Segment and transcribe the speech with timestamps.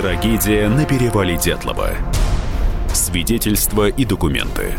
[0.00, 1.90] Трагедия на перевале Дятлова.
[2.94, 4.74] Свидетельства и документы.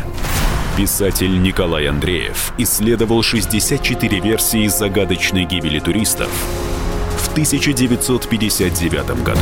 [0.78, 6.30] Писатель Николай Андреев исследовал 64 версии загадочной гибели туристов
[7.18, 9.40] в 1959 году.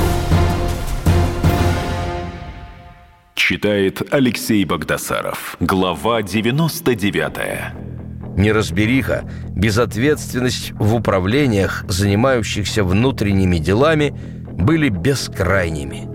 [3.36, 5.56] Читает Алексей Богдасаров.
[5.60, 8.36] Глава 99.
[8.36, 14.12] Неразбериха, безответственность в управлениях, занимающихся внутренними делами,
[14.58, 16.08] были бескрайними.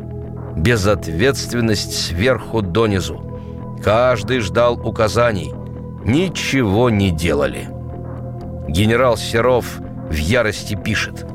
[0.55, 3.20] Безответственность сверху донизу.
[3.84, 5.54] Каждый ждал указаний.
[6.05, 7.70] Ничего не делали.
[8.68, 11.26] Генерал Серов в ярости пишет.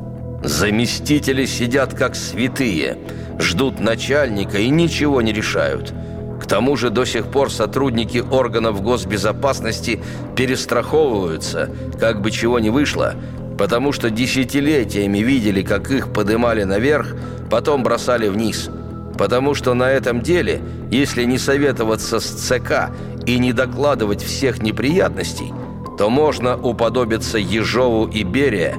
[0.44, 2.98] «Заместители сидят как святые,
[3.40, 5.92] ждут начальника и ничего не решают.
[6.40, 10.00] К тому же до сих пор сотрудники органов госбезопасности
[10.36, 13.14] перестраховываются, как бы чего ни вышло,
[13.58, 17.14] потому что десятилетиями видели, как их подымали наверх,
[17.50, 18.70] потом бросали вниз.
[19.18, 22.90] Потому что на этом деле, если не советоваться с ЦК
[23.26, 25.52] и не докладывать всех неприятностей,
[25.98, 28.76] то можно уподобиться Ежову и Берия,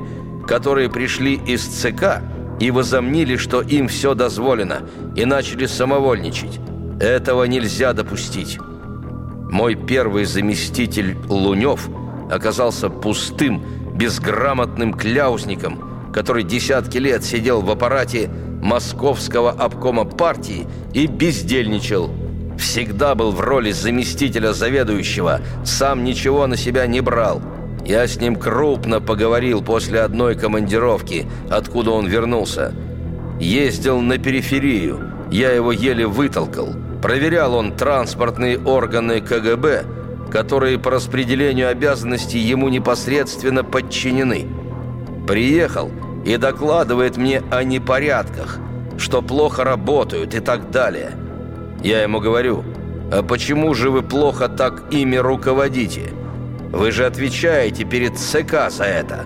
[0.48, 2.22] которые пришли из ЦК
[2.62, 4.84] и возомнили, что им все дозволено,
[5.16, 6.60] и начали самовольничать.
[7.02, 8.58] Этого нельзя допустить.
[9.52, 11.90] Мой первый заместитель Лунев
[12.32, 13.64] оказался пустым,
[14.00, 18.30] безграмотным кляузником, который десятки лет сидел в аппарате
[18.62, 22.10] московского обкома партии и бездельничал.
[22.58, 27.42] Всегда был в роли заместителя заведующего, сам ничего на себя не брал.
[27.86, 32.74] Я с ним крупно поговорил после одной командировки, откуда он вернулся.
[33.40, 36.74] Ездил на периферию, я его еле вытолкал.
[37.02, 39.86] Проверял он транспортные органы КГБ,
[40.32, 44.48] которые по распределению обязанностей ему непосредственно подчинены.
[45.28, 45.92] Приехал
[46.26, 48.60] и докладывает мне о непорядках,
[48.98, 51.12] что плохо работают и так далее.
[51.84, 52.64] Я ему говорю,
[53.12, 56.12] а почему же вы плохо так ими руководите?
[56.72, 59.26] Вы же отвечаете перед ЦК за это.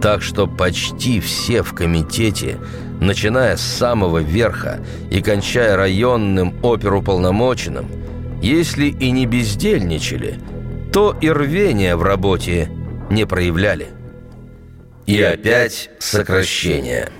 [0.00, 2.58] Так что почти все в комитете,
[3.00, 7.86] начиная с самого верха и кончая районным оперуполномоченным,
[8.42, 10.38] если и не бездельничали,
[10.92, 12.70] то и рвения в работе
[13.10, 13.88] не проявляли.
[15.06, 17.10] И опять сокращение.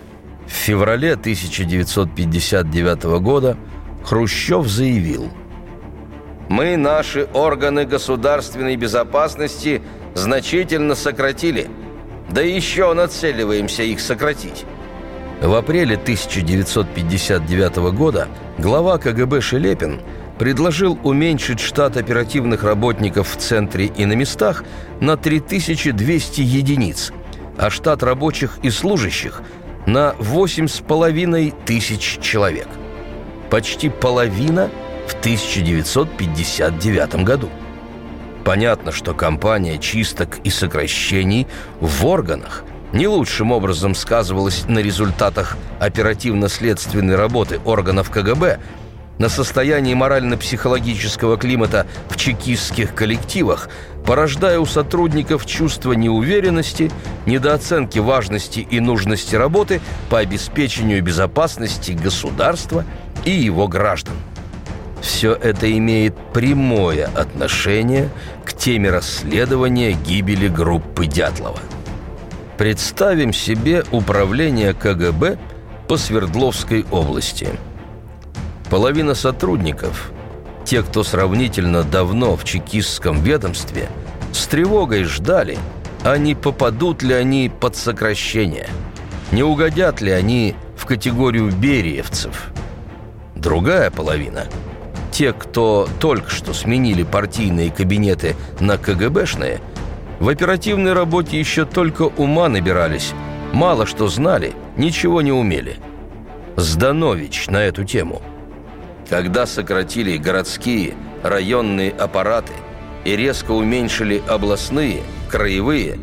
[0.47, 3.57] В феврале 1959 года
[4.05, 5.31] Хрущев заявил
[6.49, 9.83] «Мы наши органы государственной безопасности
[10.15, 11.69] значительно сократили,
[12.31, 14.65] да еще нацеливаемся их сократить».
[15.43, 20.01] В апреле 1959 года глава КГБ Шелепин
[20.39, 24.65] предложил уменьшить штат оперативных работников в центре и на местах
[25.01, 27.13] на 3200 единиц–
[27.59, 29.43] а штат рабочих и служащих
[29.87, 32.69] на 8,5 тысяч человек.
[33.51, 34.71] Почти половина
[35.09, 37.51] в 1959 году.
[38.45, 41.49] Понятно, что кампания чисток и сокращений
[41.81, 42.63] в органах
[42.93, 48.61] не лучшим образом сказывалась на результатах оперативно-следственной работы органов КГБ–
[49.19, 53.69] на состоянии морально-психологического климата в чекистских коллективах,
[54.07, 56.91] порождая у сотрудников чувство неуверенности,
[57.27, 62.85] недооценки важности и нужности работы по обеспечению безопасности государства
[63.25, 64.15] и его граждан.
[65.01, 68.09] Все это имеет прямое отношение
[68.45, 71.61] к теме расследования гибели группы Дятлова.
[72.57, 75.39] Представим себе управление КГБ
[75.87, 77.49] по Свердловской области–
[78.71, 80.13] Половина сотрудников,
[80.65, 83.89] те, кто сравнительно давно в чекистском ведомстве,
[84.33, 85.57] с тревогой ждали,
[86.05, 88.69] а не попадут ли они под сокращение,
[89.33, 92.51] не угодят ли они в категорию бериевцев.
[93.35, 94.45] Другая половина–
[95.13, 99.61] те, кто только что сменили партийные кабинеты на КГБшные,
[100.21, 103.15] в оперативной работе еще только ума набирались,
[103.53, 105.77] мало что знали, ничего не умели.
[106.57, 108.21] Зданович на эту тему–
[109.09, 112.53] когда сократили городские, районные аппараты
[113.05, 115.99] и резко уменьшили областные, краевые,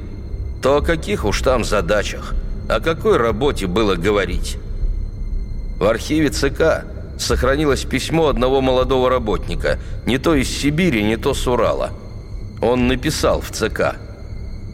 [0.61, 2.33] то о каких уж там задачах,
[2.67, 4.57] о какой работе было говорить?
[5.77, 6.85] В архиве ЦК
[7.19, 11.91] сохранилось письмо одного молодого работника, не то из Сибири, не то с Урала.
[12.61, 13.95] Он написал в ЦК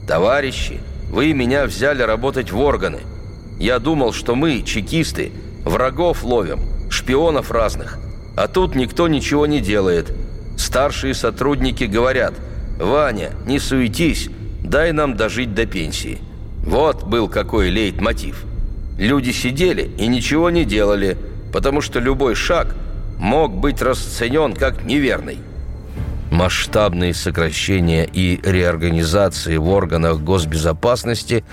[0.08, 0.80] «Товарищи,
[1.10, 3.00] вы меня взяли работать в органы.
[3.60, 5.32] Я думал, что мы, чекисты,
[5.66, 8.00] врагов ловим, шпионов разных.
[8.36, 10.14] А тут никто ничего не делает.
[10.58, 12.34] Старшие сотрудники говорят,
[12.80, 14.30] «Ваня, не суетись,
[14.64, 16.20] дай нам дожить до пенсии».
[16.64, 18.46] Вот был какой лейтмотив.
[18.98, 21.18] люди сидели и ничего не делали,
[21.52, 22.76] потому что любой шаг
[23.18, 25.40] мог быть расценен как неверный.
[26.32, 31.44] Масштабные сокращения и реорганизации в органах госбезопасности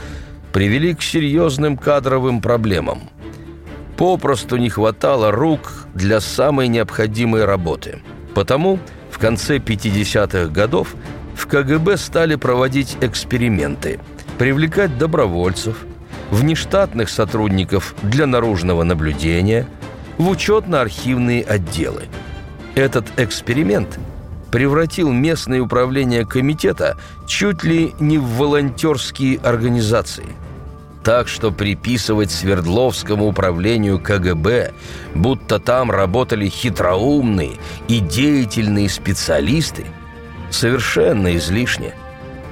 [0.52, 3.10] привели к серьезным кадровым проблемам.
[3.98, 8.00] Попросту не хватало рук для самой необходимой работы.
[8.32, 8.78] Потому
[9.10, 10.94] в конце 50-х годов
[11.34, 13.98] в КГБ стали проводить эксперименты,
[14.38, 15.84] привлекать добровольцев,
[16.30, 19.66] внештатных сотрудников для наружного наблюдения,
[20.16, 22.04] в учетно-архивные отделы.
[22.76, 23.98] Этот эксперимент
[24.52, 26.96] превратил местное управление комитета
[27.26, 30.26] чуть ли не в волонтерские организации.
[31.04, 34.72] Так что приписывать Свердловскому управлению КГБ,
[35.14, 37.52] будто там работали хитроумные
[37.86, 39.86] и деятельные специалисты,
[40.50, 41.94] совершенно излишне.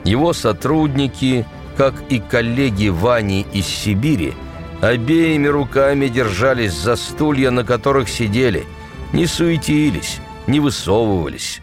[0.05, 1.45] Его сотрудники,
[1.77, 4.33] как и коллеги Вани из Сибири,
[4.81, 8.65] обеими руками держались за стулья, на которых сидели,
[9.13, 11.61] не суетились, не высовывались.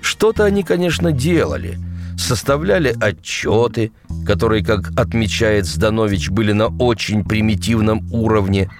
[0.00, 1.78] Что-то они, конечно, делали.
[2.20, 3.92] Составляли отчеты,
[4.26, 8.70] которые, как отмечает Зданович, были на очень примитивном уровне.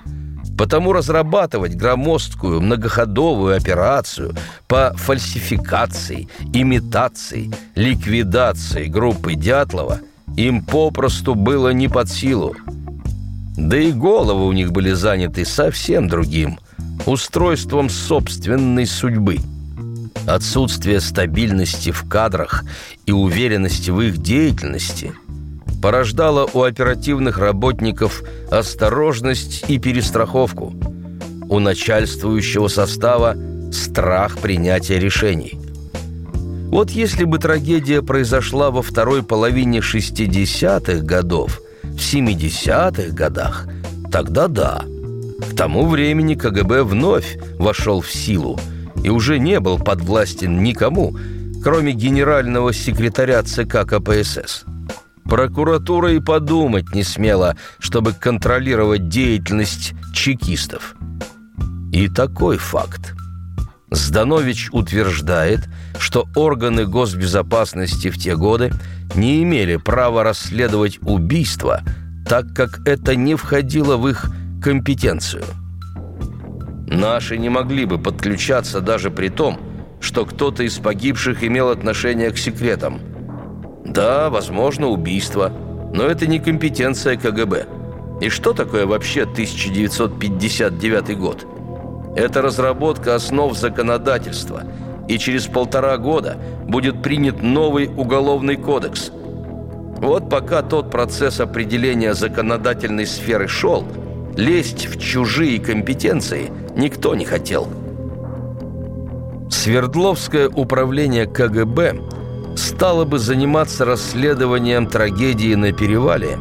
[0.59, 4.35] Потому разрабатывать громоздкую многоходовую операцию
[4.69, 10.01] по фальсификации, имитации, ликвидации группы Дятлова
[10.37, 12.55] им попросту было не под силу.
[13.57, 16.59] Да и головы у них были заняты совсем другим–
[17.07, 19.39] устройством собственной судьбы–
[20.27, 22.65] Отсутствие стабильности в кадрах
[23.07, 25.13] и уверенности в их деятельности
[25.83, 30.75] порождало у оперативных работников осторожность и перестраховку,
[31.49, 33.35] у начальствующего состава
[33.73, 35.59] страх принятия решений.
[36.71, 43.67] Вот если бы трагедия произошла во второй половине 60-х годов, в 70-х годах,
[44.13, 44.85] тогда да.
[45.51, 48.61] К тому времени КГБ вновь вошел в силу–
[49.02, 51.17] и уже не был подвластен никому,
[51.62, 54.64] кроме генерального секретаря ЦК КПСС.
[55.25, 60.97] Прокуратура и подумать не смела, чтобы контролировать деятельность чекистов.
[61.93, 63.14] И такой факт.
[63.91, 65.69] Зданович утверждает,
[65.99, 68.73] что органы госбезопасности в те годы
[69.14, 71.82] не имели права расследовать убийство,
[72.29, 74.31] так как это не входило в их
[74.62, 75.44] компетенцию–
[76.91, 79.61] Наши не могли бы подключаться даже при том,
[80.01, 83.01] что кто-то из погибших имел отношение к секретам.
[83.85, 85.53] Да, возможно, убийство,
[85.95, 87.67] но это не компетенция КГБ.
[88.21, 91.47] И что такое вообще 1959 год?
[92.17, 94.65] Это разработка основ законодательства,
[95.07, 99.13] и через полтора года будет принят новый уголовный кодекс.
[99.99, 103.87] Вот пока тот процесс определения законодательной сферы шел–
[104.37, 107.69] Лезть в чужие компетенции никто не хотел.
[109.50, 112.00] Свердловское управление КГБ
[112.56, 116.38] стало бы заниматься расследованием трагедии на перевале,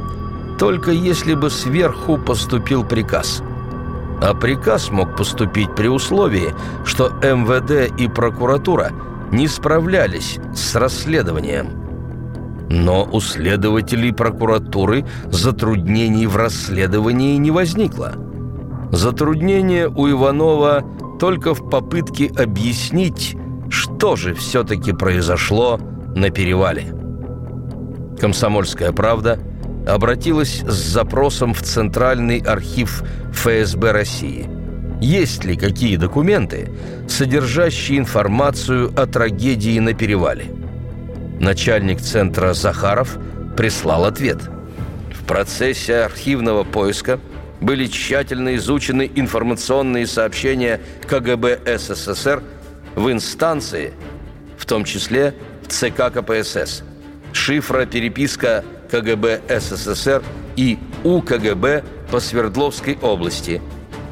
[0.60, 3.42] только если бы сверху поступил приказ.
[4.22, 6.54] А приказ мог поступить при условии,
[6.86, 8.92] что МВД и прокуратура
[9.32, 11.70] не справлялись с расследованием–
[12.70, 18.14] но у следователей прокуратуры затруднений в расследовании не возникло.
[18.92, 20.84] Затруднение у Иванова
[21.20, 23.36] только в попытке объяснить,
[23.70, 25.80] что же все-таки произошло
[26.16, 26.94] на перевале.
[28.20, 29.40] «Комсомольская правда»
[29.88, 34.48] обратилась с запросом в Центральный архив ФСБ России.
[35.02, 36.72] Есть ли какие документы,
[37.08, 40.59] содержащие информацию о трагедии на перевале?
[41.40, 43.18] Начальник центра Захаров
[43.56, 44.38] прислал ответ.
[45.14, 47.20] В процессе архивного поиска
[47.62, 52.42] были тщательно изучены информационные сообщения КГБ СССР
[52.96, 53.94] в инстанции,
[54.58, 56.84] в том числе в ЦК КПСС,
[57.34, 60.24] шифра переписка КГБ СССР
[60.56, 63.62] и УКГБ по Свердловской области,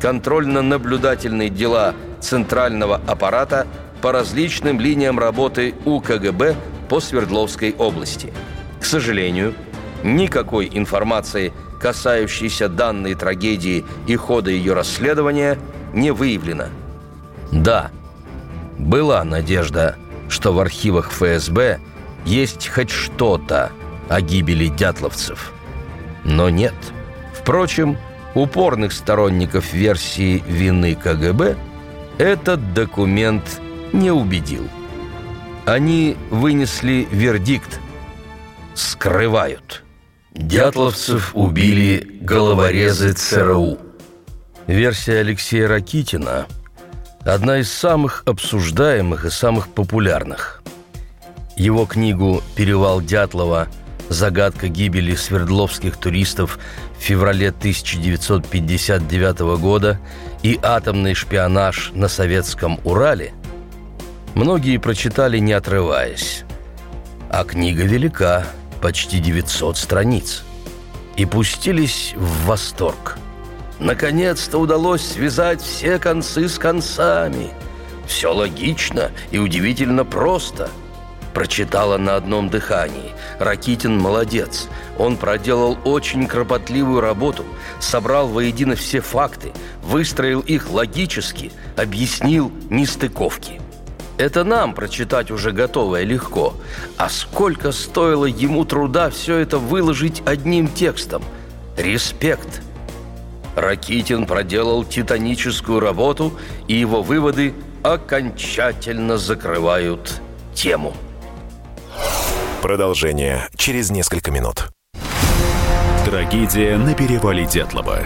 [0.02, 3.66] контрольно-наблюдательные дела центрального аппарата
[4.02, 6.56] по различным линиям работы УКГБ
[6.90, 8.34] по Свердловской области.
[8.80, 9.54] К сожалению,
[10.04, 15.58] никакой информации, касающейся данной трагедии и хода ее расследования,
[15.94, 16.66] не выявлено.
[17.52, 17.92] Да,
[18.78, 19.96] была надежда,
[20.30, 21.80] что в архивах ФСБ
[22.26, 23.72] есть хоть что-то
[24.10, 25.54] о гибели дятловцев.
[26.24, 26.76] Но нет.
[27.34, 27.98] Впрочем,
[28.36, 31.56] упорных сторонников версии вины КГБ
[32.18, 33.62] этот документ
[33.94, 34.68] не убедил.
[35.68, 37.82] Они вынесли вердикт.
[38.74, 39.84] Скрывают.
[40.32, 43.78] Дятловцев убили головорезы ЦРУ.
[44.66, 46.48] Версия Алексея Ракитина–
[47.26, 50.64] одна из самых обсуждаемых и самых популярных.
[51.58, 53.68] Его книгу «Перевал Дятлова.
[54.08, 56.60] Загадка гибели свердловских туристов
[56.98, 60.00] в феврале 1959 года
[60.44, 63.34] и атомный шпионаж на советском Урале»
[64.38, 66.44] многие прочитали не отрываясь.
[67.30, 68.46] А книга велика,
[68.82, 70.44] почти 900 страниц.
[71.18, 73.18] И пустились в восторг.
[73.80, 77.50] Наконец-то удалось связать все концы с концами.
[78.06, 80.70] Все логично и удивительно просто.
[81.34, 83.14] Прочитала на одном дыхании.
[83.40, 84.68] Ракитин молодец.
[84.98, 87.44] Он проделал очень кропотливую работу,
[87.80, 89.52] собрал воедино все факты,
[89.84, 93.62] выстроил их логически, объяснил нестыковки.
[94.18, 96.56] Это нам прочитать уже готовое легко.
[96.98, 101.24] А сколько стоило ему труда все это выложить одним текстом?
[101.78, 102.62] Респект!
[103.56, 106.34] Ракитин проделал титаническую работу,
[106.68, 110.22] и его выводы окончательно закрывают
[110.54, 110.96] тему.
[112.62, 114.70] Продолжение через несколько минут.
[116.06, 118.00] Трагедия на перевале Дятлова.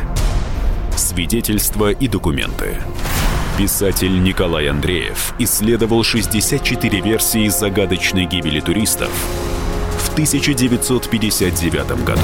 [0.96, 2.78] Свидетельства и документы.
[3.58, 9.12] Писатель Николай Андреев исследовал 64 версии загадочной гибели туристов
[10.00, 12.22] в 1959 году.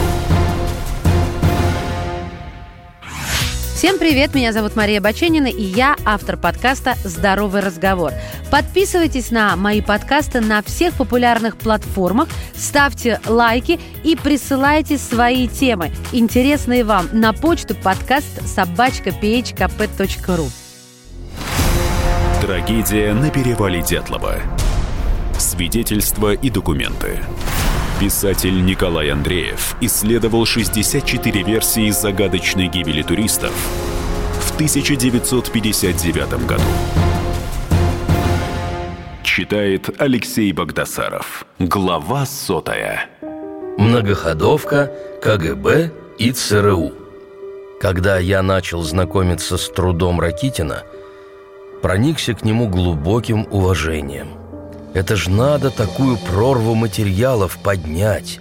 [3.76, 8.14] Всем привет, меня зовут Мария Баченина, и я автор подкаста «Здоровый разговор».
[8.50, 16.84] Подписывайтесь на мои подкасты на всех популярных платформах, ставьте лайки и присылайте свои темы, интересные
[16.86, 20.67] вам, на почту подкаст собачка phkp.ru.
[22.48, 24.36] Трагедия на перевале Дятлова.
[25.38, 27.20] Свидетельства и документы.
[28.00, 33.52] Писатель Николай Андреев исследовал 64 версии загадочной гибели туристов
[34.40, 36.64] в 1959 году.
[39.24, 41.46] Читает Алексей Богдасаров.
[41.60, 43.10] Глава сотая.
[43.78, 44.90] Многоходовка,
[45.22, 46.94] КГБ и ЦРУ.
[47.82, 50.84] Когда я начал знакомиться с трудом Ракитина–
[51.82, 54.28] проникся к нему глубоким уважением.
[54.94, 58.40] Это ж надо такую прорву материалов поднять,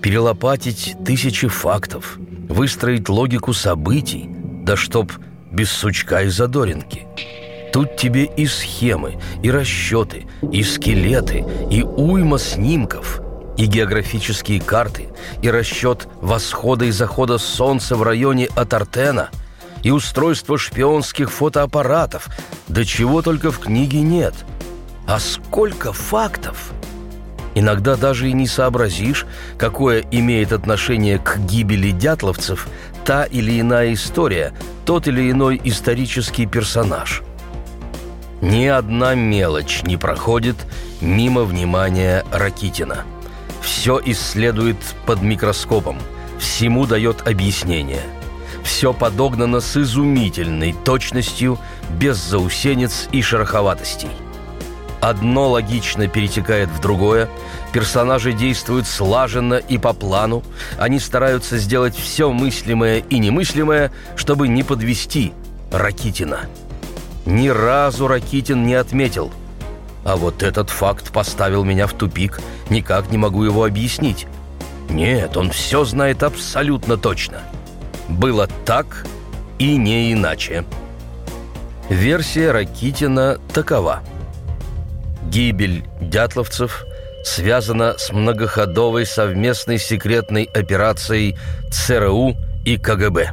[0.00, 2.18] перелопатить тысячи фактов,
[2.48, 4.28] выстроить логику событий,
[4.64, 5.12] да чтоб
[5.50, 7.06] без сучка и задоринки.
[7.72, 13.20] Тут тебе и схемы, и расчеты, и скелеты, и уйма снимков,
[13.56, 15.08] и географические карты,
[15.42, 19.28] и расчет восхода и захода солнца в районе Атартена–
[19.82, 22.28] и устройство шпионских фотоаппаратов.
[22.68, 24.34] Да чего только в книге нет.
[25.06, 26.72] А сколько фактов!
[27.54, 29.26] Иногда даже и не сообразишь,
[29.58, 32.68] какое имеет отношение к гибели дятловцев
[33.04, 34.52] та или иная история,
[34.84, 37.22] тот или иной исторический персонаж.
[38.40, 40.56] Ни одна мелочь не проходит
[41.00, 43.04] мимо внимания Ракитина.
[43.60, 45.98] Все исследует под микроскопом,
[46.38, 48.02] всему дает объяснение–
[48.70, 51.58] все подогнано с изумительной точностью,
[51.98, 54.10] без заусенец и шероховатостей.
[55.00, 57.28] Одно логично перетекает в другое,
[57.72, 60.44] персонажи действуют слаженно и по плану,
[60.78, 65.32] они стараются сделать все мыслимое и немыслимое, чтобы не подвести
[65.72, 66.42] Ракитина.
[67.26, 69.32] Ни разу Ракитин не отметил.
[70.04, 74.28] А вот этот факт поставил меня в тупик, никак не могу его объяснить.
[74.88, 77.42] Нет, он все знает абсолютно точно–
[78.10, 79.06] было так
[79.58, 80.64] и не иначе.
[81.88, 84.00] Версия Ракитина такова.
[85.28, 86.84] Гибель дятловцев
[87.24, 91.36] связана с многоходовой совместной секретной операцией
[91.70, 93.32] ЦРУ и КГБ.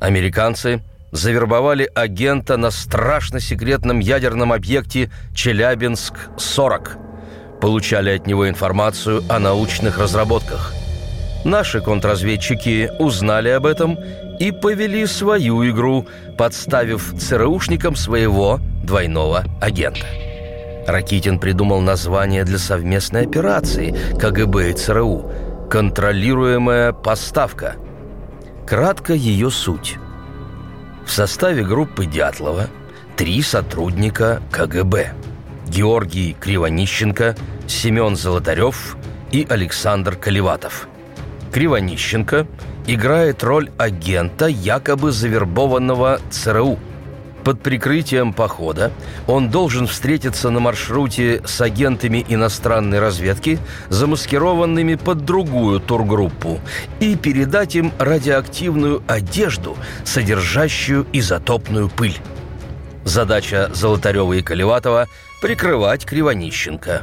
[0.00, 7.60] Американцы завербовали агента на страшно секретном ядерном объекте Челябинск-40.
[7.60, 10.74] Получали от него информацию о научных разработках–
[11.44, 13.98] Наши контрразведчики узнали об этом
[14.38, 16.06] и повели свою игру,
[16.38, 20.06] подставив ЦРУшникам своего двойного агента.
[20.86, 25.30] Ракитин придумал название для совместной операции КГБ и ЦРУ
[25.70, 27.76] «Контролируемая поставка».
[28.66, 29.96] Кратко ее суть.
[31.04, 32.68] В составе группы Дятлова
[33.16, 35.12] три сотрудника КГБ–
[35.68, 38.96] Георгий Кривонищенко, Семен Золотарев
[39.30, 40.88] и Александр Колеватов–
[41.52, 42.46] Кривонищенко
[42.86, 46.78] играет роль агента, якобы завербованного ЦРУ.
[47.44, 48.92] Под прикрытием похода
[49.26, 56.60] он должен встретиться на маршруте с агентами иностранной разведки, замаскированными под другую тургруппу,
[57.00, 62.16] и передать им радиоактивную одежду, содержащую изотопную пыль.
[63.04, 65.06] Задача Золотарева и Колеватова–
[65.42, 67.02] прикрывать Кривонищенко.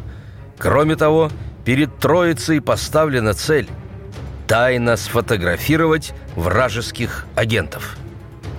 [0.58, 1.30] Кроме того,
[1.66, 3.68] перед Троицей поставлена цель–
[4.50, 7.96] тайно сфотографировать вражеских агентов.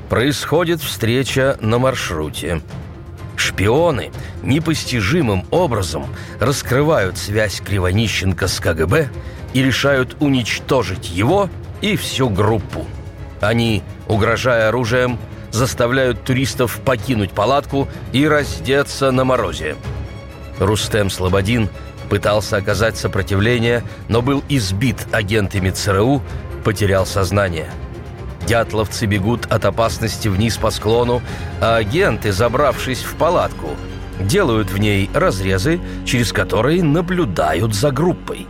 [0.08, 2.62] Происходит встреча на маршруте.
[3.34, 4.12] Шпионы
[4.44, 6.06] непостижимым образом
[6.38, 9.08] раскрывают связь Кривонищенко с КГБ
[9.52, 12.86] и решают уничтожить его и всю группу.
[13.40, 15.18] Они, угрожая оружием,
[15.50, 19.74] заставляют туристов покинуть палатку и раздеться на морозе.
[20.60, 21.68] Рустем Слободин
[22.10, 26.20] пытался оказать сопротивление, но был избит агентами ЦРУ,
[26.64, 27.70] потерял сознание.
[28.46, 31.22] Дятловцы бегут от опасности вниз по склону,
[31.60, 33.68] а агенты, забравшись в палатку,
[34.18, 38.46] делают в ней разрезы, через которые наблюдают за группой.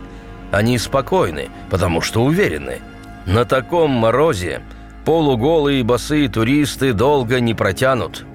[0.51, 2.79] Они спокойны, потому что уверены.
[3.25, 4.61] На таком морозе
[5.05, 8.25] полуголые босые туристы долго не протянут.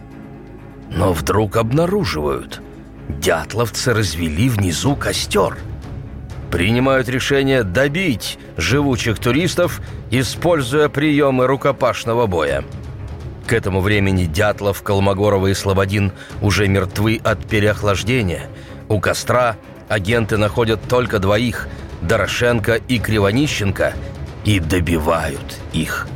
[0.88, 2.62] Но вдруг обнаруживают.
[3.08, 5.56] Дятловцы развели внизу костер.
[6.50, 12.64] Принимают решение добить живучих туристов, используя приемы рукопашного боя.
[13.46, 18.48] К этому времени Дятлов, Колмогорова и Слободин уже мертвы от переохлаждения.
[18.88, 19.56] У костра
[19.88, 21.68] агенты находят только двоих–
[22.02, 23.94] Дорошенко и Кривонищенко–
[24.46, 26.06] и добивают их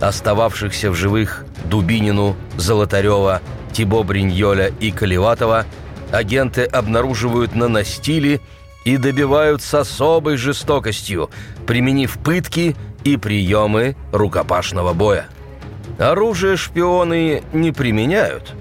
[0.00, 3.40] остававшихся в живых Дубинину, Золотарева,
[3.76, 5.66] Тибо Бриньоля и Колеватова,
[6.10, 8.40] агенты обнаруживают на настиле
[8.86, 11.28] и добивают с особой жестокостью,
[11.66, 15.26] применив пытки и приемы рукопашного боя.
[15.98, 18.54] Оружие шпионы не применяют,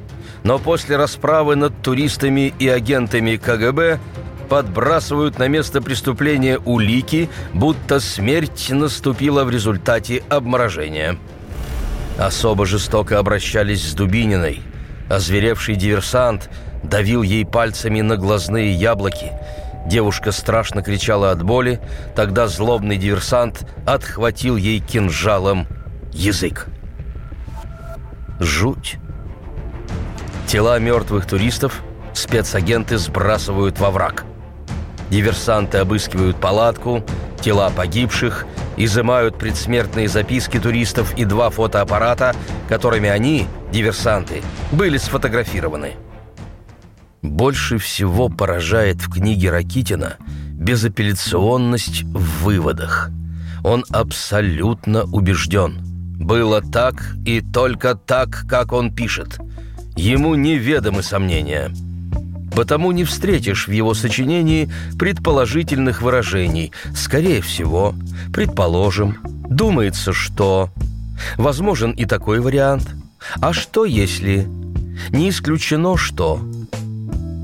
[0.43, 3.99] но после расправы над туристами и агентами КГБ
[4.49, 11.17] подбрасывают на место преступления улики, будто смерть наступила в результате обморожения.
[12.17, 14.61] Особо жестоко обращались с Дубининой.
[15.09, 16.49] Озверевший диверсант
[16.83, 19.31] давил ей пальцами на глазные яблоки.
[19.85, 21.79] Девушка страшно кричала от боли,
[22.15, 25.67] тогда злобный диверсант отхватил ей кинжалом
[26.11, 26.67] язык.
[28.39, 28.97] Жуть.
[30.47, 34.25] Тела мертвых туристов спецагенты сбрасывают во враг–
[35.09, 37.03] Диверсанты обыскивают палатку,
[37.41, 38.45] тела погибших,
[38.77, 42.35] изымают предсмертные записки туристов и два фотоаппарата,
[42.67, 45.93] которыми они, диверсанты, были сфотографированы.
[47.21, 50.17] Больше всего поражает в книге Ракитина
[50.53, 53.09] безапелляционность в выводах.
[53.63, 55.79] Он абсолютно убежден.
[56.19, 59.39] Было так и только так, как он пишет.
[59.95, 61.71] Ему неведомы сомнения–
[62.55, 66.71] Потому не встретишь в его сочинении предположительных выражений.
[66.95, 67.93] Скорее всего,
[68.33, 69.17] предположим,
[69.49, 70.69] думается, что...
[71.37, 72.87] Возможен и такой вариант.
[73.41, 74.47] А что если...
[75.09, 76.39] Не исключено, что...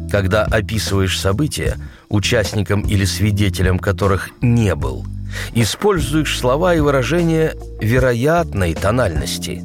[0.09, 1.77] Когда описываешь события,
[2.09, 5.05] участником или свидетелем которых не был,
[5.53, 9.63] используешь слова и выражения вероятной тональности.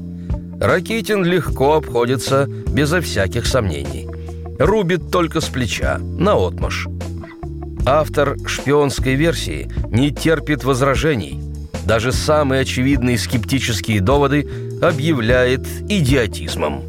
[0.61, 4.06] Ракитин легко обходится безо всяких сомнений
[4.59, 6.87] рубит только с плеча, наотмашь.
[7.85, 11.40] Автор шпионской версии не терпит возражений.
[11.85, 14.49] Даже самые очевидные скептические доводы
[14.83, 16.83] объявляет идиотизмом.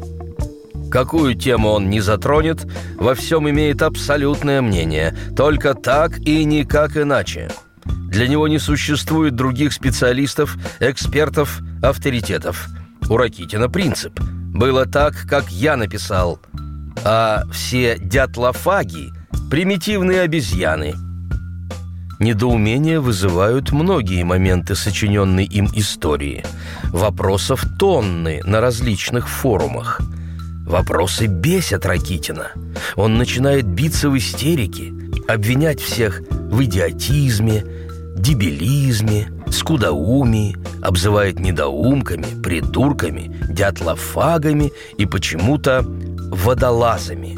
[0.90, 5.16] Какую тему он не затронет, во всем имеет абсолютное мнение.
[5.36, 7.50] Только так и никак иначе.
[7.84, 12.68] Для него не существует других специалистов, экспертов, авторитетов.
[13.08, 14.18] У Ракитина принцип.
[14.20, 16.40] Было так, как я написал–
[17.04, 19.12] а все дятлофаги–
[19.50, 20.94] примитивные обезьяны.
[22.18, 26.44] Недоумение вызывают многие моменты сочиненной им истории.
[26.84, 30.00] Вопросов тонны на различных форумах.
[30.66, 32.48] Вопросы бесят Ракитина.
[32.96, 34.92] Он начинает биться в истерике,
[35.28, 37.64] обвинять всех в идиотизме,
[38.16, 45.84] дебилизме, скудоумии, обзывает недоумками, придурками, дятлофагами и почему-то
[46.30, 47.36] водолазами.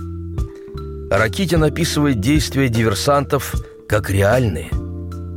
[1.10, 3.54] Ракитин описывает действия диверсантов
[3.88, 4.70] как реальные.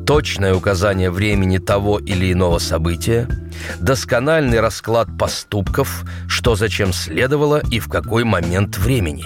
[0.05, 3.27] Точное указание времени того или иного события,
[3.79, 9.25] доскональный расклад поступков, что зачем следовало и в какой момент времени.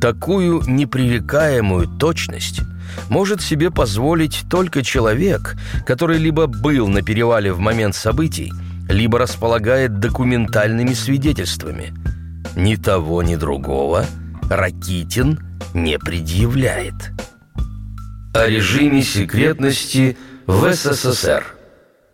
[0.00, 2.60] Такую непререкаемую точность
[3.08, 8.52] может себе позволить только человек, который либо был на перевале в момент событий,
[8.88, 11.92] либо располагает документальными свидетельствами.
[12.56, 14.06] Ни того, ни другого
[14.48, 15.40] Ракитин
[15.74, 16.94] не предъявляет.
[18.32, 21.44] О режиме секретности в СССР.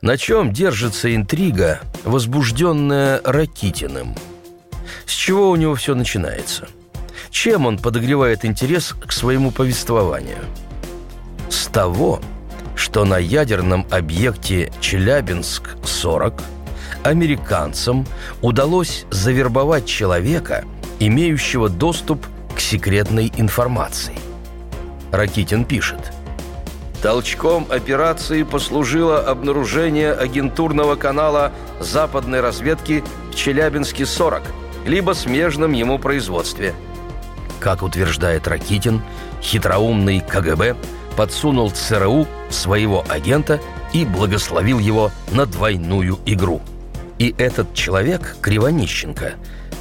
[0.00, 4.14] На чем держится интрига, возбужденная Ракитиным?
[5.07, 6.68] С чего у него все начинается?
[7.31, 10.44] Чем он подогревает интерес к своему повествованию?
[11.50, 12.20] С того,
[12.76, 16.40] что на ядерном объекте Челябинск-40
[17.04, 18.06] американцам
[18.42, 20.64] удалось завербовать человека,
[20.98, 24.18] имеющего доступ к секретной информации.
[25.12, 26.12] Ракитин пишет–
[27.02, 34.42] Толчком операции послужило обнаружение агентурного канала западной разведки в Челябинске-40,
[34.84, 36.74] либо смежном ему производстве.
[37.58, 39.02] Как утверждает Ракитин,
[39.42, 40.76] хитроумный КГБ
[41.16, 43.60] подсунул ЦРУ своего агента
[43.94, 46.60] и благословил его на двойную игру.
[47.20, 49.35] И этот человек, Кривонищенко,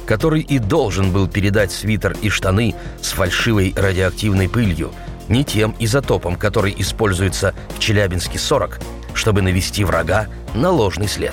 [0.04, 4.92] который и должен был передать свитер и штаны с фальшивой радиоактивной пылью–
[5.30, 8.82] не тем изотопом, который используется в Челябинске-40,
[9.14, 11.32] чтобы навести врага на ложный след.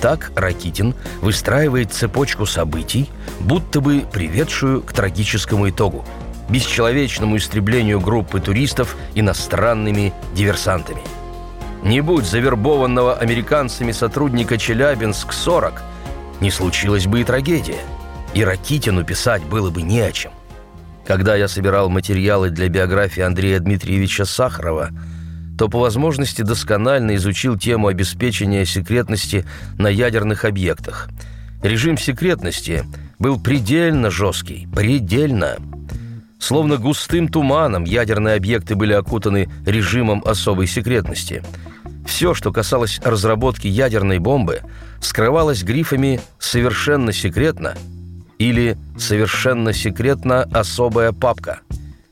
[0.00, 6.06] Так Ракитин выстраивает цепочку событий, будто бы приведшую к трагическому итогу–
[6.48, 11.02] бесчеловечному истреблению группы туристов иностранными диверсантами.
[11.82, 15.72] Не будь завербованного американцами сотрудника Челябинск-40,
[16.40, 17.80] не случилась бы и трагедия,
[18.34, 20.32] и Ракитину писать было бы не о чем.
[21.06, 24.90] Когда я собирал материалы для биографии Андрея Дмитриевича Сахарова,
[25.58, 29.44] то по возможности досконально изучил тему обеспечения секретности
[29.78, 31.08] на ядерных объектах.
[31.62, 32.84] Режим секретности
[33.18, 35.56] был предельно жесткий, предельно.
[36.38, 41.42] Словно густым туманом ядерные объекты были окутаны режимом особой секретности.
[42.10, 44.62] Все, что касалось разработки ядерной бомбы,
[45.00, 47.76] скрывалось грифами «совершенно секретно»
[48.36, 51.60] или совершенно секретно особая папка.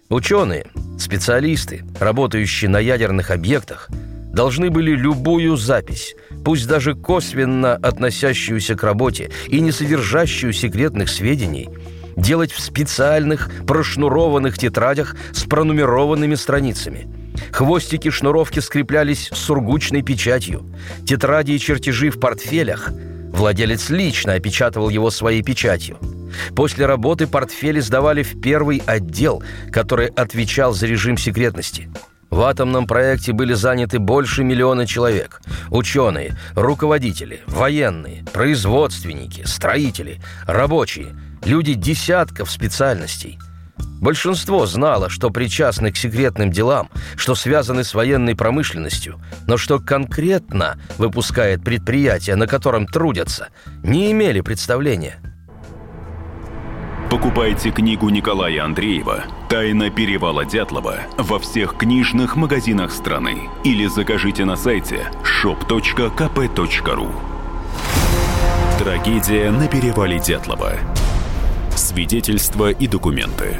[0.08, 0.66] Ученые,
[1.00, 3.88] специалисты, работающие на ядерных объектах,
[4.32, 11.70] должны были любую запись, пусть даже косвенно относящуюся к работе и не содержащую секретных сведений,
[12.16, 17.08] делать в специальных прошнурованных тетрадях с пронумерованными страницами.
[17.52, 20.66] Хвостики шнуровки скреплялись сургучной печатью.
[21.06, 22.90] Тетради и чертежи в портфелях
[23.32, 25.98] владелец лично опечатывал его своей печатью–
[26.54, 31.90] После работы портфели сдавали в первый отдел, который отвечал за режим секретности.
[32.30, 35.40] В атомном проекте были заняты больше миллиона человек.
[35.70, 43.38] Ученые, руководители, военные, производственники, строители, рабочие, люди десятков специальностей.
[44.00, 50.78] Большинство знало, что причастны к секретным делам, что связаны с военной промышленностью, но что конкретно
[50.98, 53.48] выпускает предприятие, на котором трудятся,
[53.82, 55.18] не имели представления–
[57.10, 64.56] Покупайте книгу Николая Андреева «Тайна перевала Дятлова» во всех книжных магазинах страны или закажите на
[64.56, 67.10] сайте shop.kp.ru
[68.78, 70.74] Трагедия на перевале Дятлова.
[71.88, 73.56] Свидетельства и документы.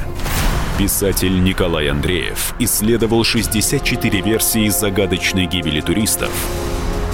[0.77, 6.29] Писатель Николай Андреев исследовал 64 версии загадочной гибели туристов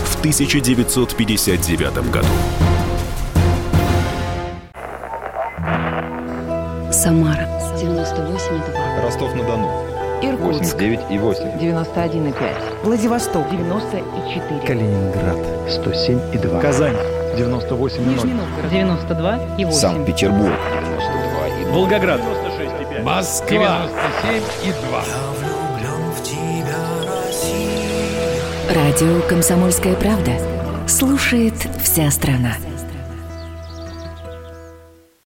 [0.04, 2.28] в 1959 году.
[6.92, 7.48] Самара
[7.78, 9.02] 98,2.
[9.02, 9.72] Ростов-на-Дону.
[10.22, 11.44] Иркутск 89 и 8.
[11.62, 12.84] 91,5.
[12.84, 14.60] Владивосток 94.
[14.68, 15.38] Калининград
[15.70, 16.60] 107 и 2.
[16.60, 16.98] Казань
[17.38, 18.14] 98 и 0.
[18.16, 19.80] Нижний Новгород 92 и 8.
[19.80, 20.85] Санкт-Петербург 92 и 0.
[21.72, 23.04] Волгоград 96 и 5.
[23.04, 23.90] Москва
[24.24, 25.04] 97 и 2.
[28.74, 30.32] Радио «Комсомольская правда»
[30.88, 32.56] слушает вся страна.